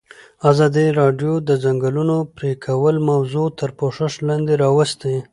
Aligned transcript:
ازادي 0.49 0.87
راډیو 0.99 1.33
د 1.41 1.43
د 1.49 1.51
ځنګلونو 1.63 2.17
پرېکول 2.37 2.95
موضوع 3.09 3.47
تر 3.59 3.69
پوښښ 3.79 4.13
لاندې 4.27 4.53
راوستې. 4.63 5.15